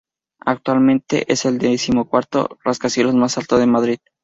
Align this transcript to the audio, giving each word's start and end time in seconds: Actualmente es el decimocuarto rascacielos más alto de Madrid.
Actualmente 0.43 1.31
es 1.31 1.45
el 1.45 1.59
decimocuarto 1.59 2.57
rascacielos 2.63 3.13
más 3.13 3.37
alto 3.37 3.59
de 3.59 3.67
Madrid. 3.67 3.99